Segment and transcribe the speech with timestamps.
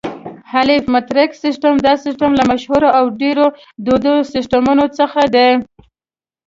[0.59, 3.45] الف: مټریک سیسټم: دا سیسټم له مشهورو او ډېرو
[3.85, 5.49] دودو سیسټمونو څخه دی.